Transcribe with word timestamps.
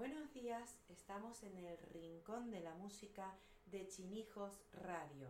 Buenos 0.00 0.32
días, 0.32 0.78
estamos 0.88 1.42
en 1.42 1.58
el 1.58 1.76
Rincón 1.92 2.50
de 2.50 2.60
la 2.60 2.72
Música 2.72 3.34
de 3.66 3.86
Chinijos 3.86 4.58
Radio. 4.72 5.28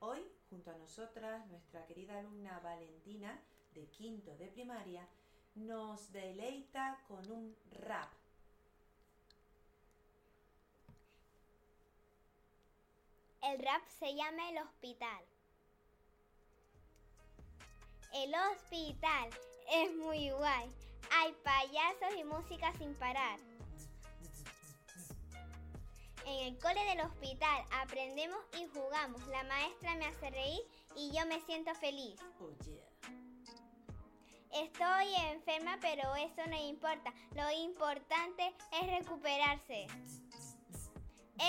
Hoy, 0.00 0.20
junto 0.48 0.72
a 0.72 0.78
nosotras, 0.78 1.46
nuestra 1.46 1.86
querida 1.86 2.18
alumna 2.18 2.58
Valentina, 2.58 3.40
de 3.72 3.86
quinto 3.86 4.36
de 4.36 4.48
primaria, 4.48 5.06
nos 5.54 6.10
deleita 6.10 6.98
con 7.06 7.30
un 7.30 7.56
rap. 7.70 8.10
El 13.42 13.60
rap 13.60 13.86
se 14.00 14.12
llama 14.16 14.50
El 14.50 14.58
Hospital. 14.58 15.24
El 18.12 18.34
Hospital 18.34 19.30
es 19.70 19.94
muy 19.94 20.30
guay. 20.30 20.68
Hay 21.12 21.32
payasos 21.44 22.18
y 22.18 22.24
música 22.24 22.72
sin 22.76 22.92
parar. 22.96 23.38
En 26.30 26.46
el 26.46 26.58
cole 26.60 26.84
del 26.84 27.00
hospital 27.00 27.64
aprendemos 27.82 28.38
y 28.56 28.64
jugamos. 28.66 29.26
La 29.26 29.42
maestra 29.42 29.96
me 29.96 30.06
hace 30.06 30.30
reír 30.30 30.60
y 30.94 31.10
yo 31.10 31.26
me 31.26 31.40
siento 31.40 31.74
feliz. 31.74 32.20
Oh 32.40 32.52
yeah. 32.64 34.62
Estoy 34.62 35.12
enferma, 35.32 35.76
pero 35.80 36.14
eso 36.14 36.48
no 36.48 36.56
importa. 36.56 37.12
Lo 37.34 37.50
importante 37.50 38.54
es 38.80 39.00
recuperarse. 39.00 39.88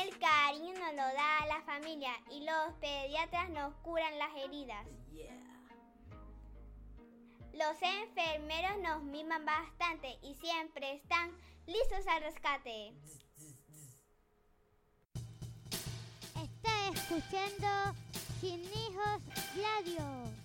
El 0.01 0.17
cariño 0.17 0.73
nos 0.73 0.93
lo 0.93 1.13
da 1.13 1.45
la 1.47 1.61
familia 1.61 2.13
y 2.31 2.43
los 2.43 2.73
pediatras 2.79 3.51
nos 3.51 3.75
curan 3.83 4.17
las 4.17 4.35
heridas. 4.35 4.87
Yeah. 5.13 5.37
Los 7.53 7.79
enfermeros 7.83 8.79
nos 8.79 9.03
miman 9.03 9.45
bastante 9.45 10.17
y 10.23 10.33
siempre 10.33 10.93
están 10.93 11.39
listos 11.67 12.07
al 12.07 12.23
rescate. 12.23 12.95
Escuchando 17.11 17.93
Sin 18.39 18.61
Hijos 18.61 19.21
Radio. 19.57 20.40